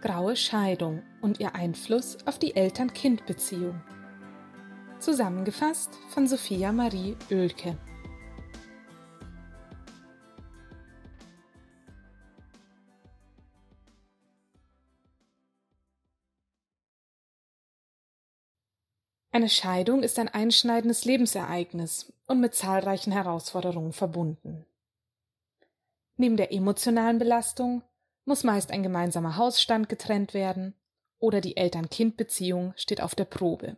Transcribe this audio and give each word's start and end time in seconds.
Graue 0.00 0.36
Scheidung 0.36 1.02
und 1.22 1.40
ihr 1.40 1.56
Einfluss 1.56 2.18
auf 2.24 2.38
die 2.38 2.54
Eltern-Kind-Beziehung. 2.54 3.82
Zusammengefasst 5.00 5.90
von 6.10 6.28
Sophia 6.28 6.70
Marie 6.70 7.16
Oelke. 7.32 7.76
Eine 19.32 19.48
Scheidung 19.48 20.04
ist 20.04 20.20
ein 20.20 20.28
einschneidendes 20.28 21.04
Lebensereignis 21.06 22.12
und 22.28 22.38
mit 22.38 22.54
zahlreichen 22.54 23.12
Herausforderungen 23.12 23.92
verbunden. 23.92 24.64
Neben 26.16 26.36
der 26.36 26.52
emotionalen 26.52 27.18
Belastung 27.18 27.82
muss 28.28 28.44
meist 28.44 28.70
ein 28.70 28.82
gemeinsamer 28.82 29.36
Hausstand 29.36 29.88
getrennt 29.88 30.34
werden 30.34 30.74
oder 31.18 31.40
die 31.40 31.56
Eltern-Kind-Beziehung 31.56 32.74
steht 32.76 33.00
auf 33.00 33.14
der 33.14 33.24
Probe. 33.24 33.76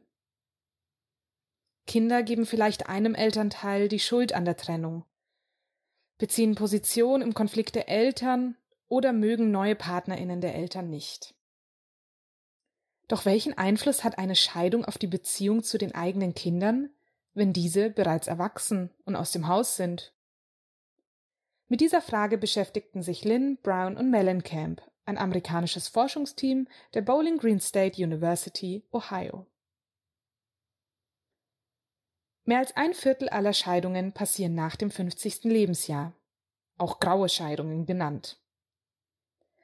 Kinder 1.86 2.22
geben 2.22 2.44
vielleicht 2.44 2.88
einem 2.88 3.14
Elternteil 3.14 3.88
die 3.88 4.00
Schuld 4.00 4.34
an 4.34 4.44
der 4.44 4.56
Trennung, 4.56 5.04
beziehen 6.18 6.56
Position 6.56 7.22
im 7.22 7.32
Konflikt 7.32 7.74
der 7.74 7.88
Eltern 7.88 8.56
oder 8.88 9.12
mögen 9.12 9.50
neue 9.50 9.76
Partnerinnen 9.76 10.40
der 10.40 10.54
Eltern 10.54 10.90
nicht. 10.90 11.34
Doch 13.08 13.24
welchen 13.24 13.56
Einfluss 13.56 14.04
hat 14.04 14.18
eine 14.18 14.36
Scheidung 14.36 14.84
auf 14.84 14.98
die 14.98 15.06
Beziehung 15.06 15.62
zu 15.62 15.78
den 15.78 15.94
eigenen 15.94 16.34
Kindern, 16.34 16.90
wenn 17.34 17.52
diese 17.52 17.90
bereits 17.90 18.26
erwachsen 18.26 18.90
und 19.04 19.16
aus 19.16 19.32
dem 19.32 19.48
Haus 19.48 19.76
sind? 19.76 20.12
Mit 21.70 21.80
dieser 21.80 22.02
Frage 22.02 22.36
beschäftigten 22.36 23.00
sich 23.00 23.24
Lynn, 23.24 23.56
Brown 23.62 23.96
und 23.96 24.10
Mellencamp, 24.10 24.82
ein 25.04 25.16
amerikanisches 25.16 25.86
Forschungsteam 25.86 26.66
der 26.94 27.02
Bowling 27.02 27.38
Green 27.38 27.60
State 27.60 28.02
University, 28.02 28.84
Ohio. 28.90 29.46
Mehr 32.44 32.58
als 32.58 32.76
ein 32.76 32.92
Viertel 32.92 33.28
aller 33.28 33.52
Scheidungen 33.52 34.10
passieren 34.12 34.56
nach 34.56 34.74
dem 34.74 34.90
50. 34.90 35.44
Lebensjahr, 35.44 36.12
auch 36.76 36.98
graue 36.98 37.28
Scheidungen 37.28 37.86
genannt. 37.86 38.42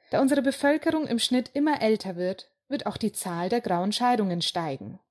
Da 0.09 0.21
unsere 0.21 0.41
Bevölkerung 0.41 1.07
im 1.07 1.19
Schnitt 1.19 1.51
immer 1.55 1.81
älter 1.81 2.15
wird, 2.15 2.49
wird 2.69 2.85
auch 2.85 2.95
die 2.95 3.11
Zahl 3.11 3.49
der 3.49 3.59
grauen 3.59 3.91
Scheidungen 3.91 4.41
steigen. 4.41 5.01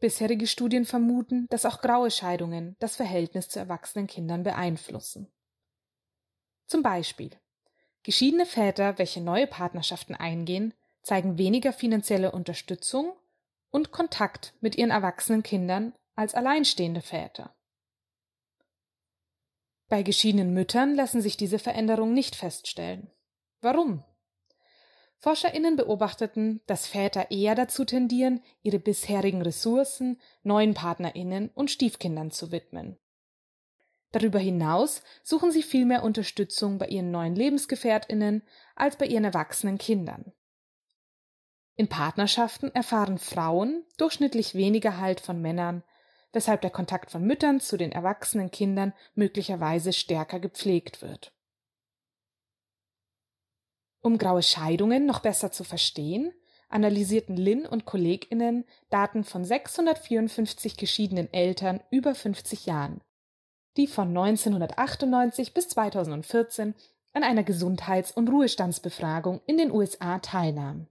Bisherige 0.00 0.46
Studien 0.46 0.86
vermuten, 0.86 1.46
dass 1.50 1.66
auch 1.66 1.82
graue 1.82 2.10
Scheidungen 2.10 2.76
das 2.78 2.96
Verhältnis 2.96 3.50
zu 3.50 3.58
erwachsenen 3.58 4.06
Kindern 4.06 4.42
beeinflussen. 4.42 5.30
Zum 6.68 6.82
Beispiel 6.82 7.30
Geschiedene 8.02 8.46
Väter, 8.46 8.98
welche 8.98 9.20
neue 9.20 9.46
Partnerschaften 9.46 10.14
eingehen, 10.14 10.74
zeigen 11.02 11.38
weniger 11.38 11.72
finanzielle 11.72 12.32
Unterstützung 12.32 13.14
und 13.70 13.90
Kontakt 13.90 14.54
mit 14.60 14.76
ihren 14.76 14.90
erwachsenen 14.90 15.42
Kindern 15.42 15.94
als 16.14 16.34
alleinstehende 16.34 17.00
Väter. 17.00 17.54
Bei 19.88 20.02
geschiedenen 20.02 20.52
Müttern 20.52 20.94
lassen 20.94 21.22
sich 21.22 21.38
diese 21.38 21.58
Veränderungen 21.58 22.12
nicht 22.12 22.36
feststellen. 22.36 23.10
Warum? 23.62 24.04
ForscherInnen 25.20 25.76
beobachteten, 25.76 26.60
dass 26.66 26.86
Väter 26.86 27.30
eher 27.30 27.54
dazu 27.54 27.84
tendieren, 27.86 28.42
ihre 28.62 28.78
bisherigen 28.78 29.40
Ressourcen 29.40 30.20
neuen 30.42 30.74
PartnerInnen 30.74 31.48
und 31.54 31.70
Stiefkindern 31.70 32.30
zu 32.30 32.52
widmen. 32.52 32.98
Darüber 34.12 34.38
hinaus 34.38 35.02
suchen 35.22 35.50
sie 35.50 35.62
viel 35.62 35.84
mehr 35.84 36.02
Unterstützung 36.02 36.78
bei 36.78 36.86
ihren 36.86 37.10
neuen 37.10 37.34
Lebensgefährtinnen 37.34 38.42
als 38.74 38.96
bei 38.96 39.06
ihren 39.06 39.24
erwachsenen 39.24 39.76
Kindern. 39.76 40.32
In 41.76 41.88
Partnerschaften 41.88 42.74
erfahren 42.74 43.18
Frauen 43.18 43.84
durchschnittlich 43.98 44.54
weniger 44.54 44.98
Halt 44.98 45.20
von 45.20 45.40
Männern, 45.40 45.84
weshalb 46.32 46.62
der 46.62 46.70
Kontakt 46.70 47.10
von 47.10 47.22
Müttern 47.22 47.60
zu 47.60 47.76
den 47.76 47.92
erwachsenen 47.92 48.50
Kindern 48.50 48.94
möglicherweise 49.14 49.92
stärker 49.92 50.40
gepflegt 50.40 51.02
wird. 51.02 51.32
Um 54.00 54.18
graue 54.18 54.42
Scheidungen 54.42 55.06
noch 55.06 55.20
besser 55.20 55.52
zu 55.52 55.64
verstehen, 55.64 56.32
analysierten 56.68 57.36
Lin 57.36 57.66
und 57.66 57.84
KollegInnen 57.84 58.64
Daten 58.90 59.24
von 59.24 59.44
654 59.44 60.76
geschiedenen 60.76 61.32
Eltern 61.32 61.82
über 61.90 62.14
50 62.14 62.66
Jahren 62.66 63.02
die 63.76 63.86
von 63.86 64.08
1998 64.08 65.54
bis 65.54 65.68
2014 65.68 66.74
an 67.12 67.22
einer 67.22 67.44
Gesundheits- 67.44 68.12
und 68.12 68.28
Ruhestandsbefragung 68.28 69.40
in 69.46 69.58
den 69.58 69.70
USA 69.70 70.18
teilnahm. 70.18 70.86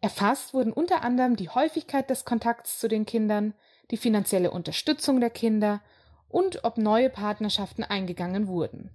Erfasst 0.00 0.54
wurden 0.54 0.72
unter 0.72 1.02
anderem 1.02 1.36
die 1.36 1.48
Häufigkeit 1.48 2.08
des 2.08 2.24
Kontakts 2.24 2.78
zu 2.78 2.88
den 2.88 3.04
Kindern, 3.04 3.54
die 3.90 3.96
finanzielle 3.96 4.50
Unterstützung 4.50 5.20
der 5.20 5.30
Kinder 5.30 5.82
und 6.28 6.64
ob 6.64 6.78
neue 6.78 7.10
Partnerschaften 7.10 7.82
eingegangen 7.82 8.46
wurden. 8.46 8.90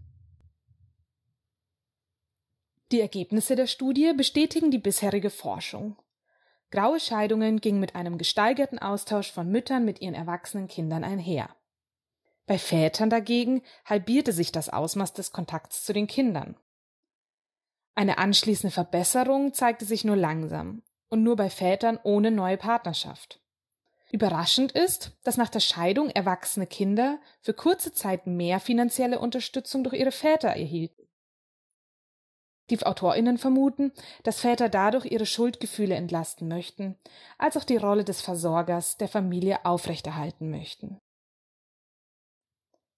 Die 2.92 3.02
Ergebnisse 3.02 3.56
der 3.56 3.68
Studie 3.68 4.14
bestätigen 4.16 4.70
die 4.70 4.78
bisherige 4.78 5.30
Forschung. 5.30 5.98
Graue 6.70 7.00
Scheidungen 7.00 7.60
gingen 7.60 7.80
mit 7.80 7.96
einem 7.96 8.18
gesteigerten 8.18 8.80
Austausch 8.80 9.32
von 9.32 9.50
Müttern 9.50 9.84
mit 9.84 10.02
ihren 10.02 10.14
erwachsenen 10.14 10.68
Kindern 10.68 11.04
einher. 11.04 11.50
Bei 12.46 12.58
Vätern 12.58 13.10
dagegen 13.10 13.62
halbierte 13.86 14.34
sich 14.34 14.52
das 14.52 14.70
Ausmaß 14.70 15.14
des 15.14 15.32
Kontakts 15.32 15.86
zu 15.86 15.94
den 15.94 16.08
Kindern. 16.08 16.58
Eine 17.96 18.18
anschließende 18.18 18.74
Verbesserung 18.74 19.54
zeigte 19.54 19.86
sich 19.86 20.04
nur 20.04 20.16
langsam 20.16 20.84
und 21.10 21.24
nur 21.24 21.36
bei 21.36 21.50
Vätern 21.50 22.00
ohne 22.04 22.32
neue 22.32 22.58
Partnerschaft. 22.58 23.40
Überraschend 24.12 24.74
ist, 24.74 25.12
dass 25.24 25.38
nach 25.38 25.50
der 25.50 25.60
Scheidung 25.60 26.10
erwachsene 26.10 26.68
Kinder 26.68 27.20
für 27.42 27.54
kurze 27.54 27.94
Zeit 27.94 28.28
mehr 28.28 28.60
finanzielle 28.60 29.20
Unterstützung 29.20 29.84
durch 29.84 29.96
ihre 29.96 30.12
Väter 30.12 30.50
erhielten. 30.50 31.08
Die 32.70 32.82
Autorinnen 32.84 33.38
vermuten, 33.38 33.92
dass 34.24 34.40
Väter 34.40 34.70
dadurch 34.70 35.06
ihre 35.06 35.26
Schuldgefühle 35.26 35.96
entlasten 35.96 36.48
möchten, 36.48 36.98
als 37.38 37.58
auch 37.58 37.64
die 37.64 37.78
Rolle 37.78 38.04
des 38.04 38.22
Versorgers 38.22 38.98
der 38.98 39.08
Familie 39.08 39.66
aufrechterhalten 39.66 40.50
möchten. 40.50 41.00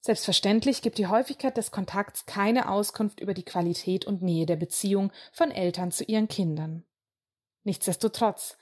Selbstverständlich 0.06 0.84
gibt 0.84 1.00
die 1.00 1.08
Häufigkeit 1.08 1.58
des 1.58 1.72
Kontakts 1.72 2.28
keine 2.28 2.70
Auskunft 2.70 3.20
über 3.20 3.34
die 3.34 3.42
Qualität 3.42 4.06
und 4.06 4.22
Nähe 4.22 4.46
der 4.46 4.56
Beziehung 4.56 5.12
von 5.32 5.50
Eltern 5.50 5.90
zu 5.90 6.04
ihren 6.04 6.28
Kindern. 6.28 6.84
Nichtsdestotrotz, 7.64 8.56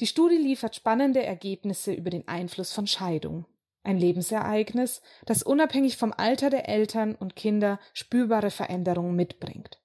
die 0.00 0.08
Studie 0.08 0.38
liefert 0.38 0.74
spannende 0.74 1.22
Ergebnisse 1.22 1.92
über 1.92 2.10
den 2.10 2.26
Einfluss 2.26 2.72
von 2.72 2.88
Scheidung, 2.88 3.44
ein 3.84 3.96
Lebensereignis, 3.96 5.02
das 5.24 5.44
unabhängig 5.44 5.96
vom 5.96 6.12
Alter 6.12 6.50
der 6.50 6.68
Eltern 6.68 7.14
und 7.14 7.36
Kinder 7.36 7.78
spürbare 7.92 8.50
Veränderungen 8.50 9.14
mitbringt. 9.14 9.78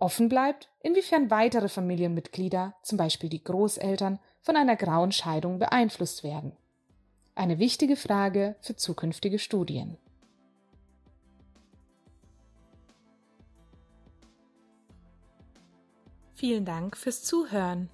Offen 0.00 0.28
bleibt, 0.28 0.68
inwiefern 0.80 1.30
weitere 1.30 1.68
Familienmitglieder, 1.68 2.74
zum 2.82 2.98
Beispiel 2.98 3.30
die 3.30 3.44
Großeltern, 3.44 4.18
von 4.40 4.56
einer 4.56 4.74
grauen 4.74 5.12
Scheidung 5.12 5.60
beeinflusst 5.60 6.24
werden. 6.24 6.56
Eine 7.36 7.58
wichtige 7.58 7.96
Frage 7.96 8.56
für 8.62 8.76
zukünftige 8.76 9.38
Studien. 9.38 9.98
Vielen 16.32 16.64
Dank 16.64 16.96
fürs 16.96 17.22
Zuhören. 17.22 17.90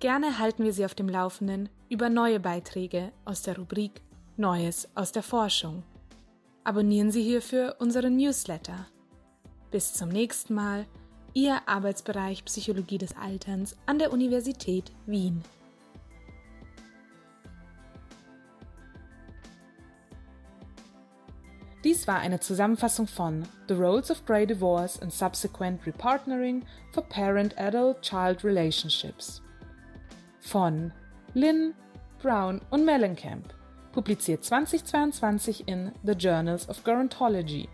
Gerne 0.00 0.40
halten 0.40 0.64
wir 0.64 0.72
Sie 0.72 0.84
auf 0.84 0.96
dem 0.96 1.08
Laufenden 1.08 1.68
über 1.88 2.10
neue 2.10 2.40
Beiträge 2.40 3.12
aus 3.24 3.42
der 3.42 3.56
Rubrik 3.56 4.02
Neues 4.36 4.88
aus 4.96 5.12
der 5.12 5.22
Forschung. 5.22 5.84
Abonnieren 6.64 7.12
Sie 7.12 7.22
hierfür 7.22 7.76
unseren 7.78 8.16
Newsletter. 8.16 8.86
Bis 9.70 9.94
zum 9.94 10.08
nächsten 10.08 10.54
Mal, 10.54 10.84
Ihr 11.32 11.60
Arbeitsbereich 11.66 12.44
Psychologie 12.44 12.98
des 12.98 13.16
Alterns 13.16 13.76
an 13.86 14.00
der 14.00 14.12
Universität 14.12 14.90
Wien. 15.06 15.44
Dies 21.84 22.08
war 22.08 22.18
eine 22.18 22.40
Zusammenfassung 22.40 23.06
von 23.06 23.44
The 23.68 23.74
Roles 23.74 24.10
of 24.10 24.26
Grey 24.26 24.46
Divorce 24.46 25.00
and 25.00 25.12
Subsequent 25.12 25.86
Repartnering 25.86 26.64
for 26.92 27.04
Parent-Adult-Child 27.04 28.42
Relationships 28.44 29.40
von 30.40 30.92
Lynn, 31.34 31.74
Brown 32.20 32.60
und 32.70 32.84
Mellencamp, 32.84 33.54
publiziert 33.92 34.44
2022 34.44 35.68
in 35.68 35.92
The 36.02 36.12
Journals 36.12 36.68
of 36.68 36.82
Gerontology. 36.82 37.68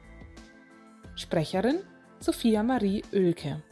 Sprecherin 1.14 1.78
Sophia 2.20 2.62
Marie 2.62 3.02
Oelke 3.12 3.62